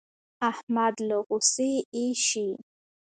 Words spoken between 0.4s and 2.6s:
احمد له غوسې اېشي.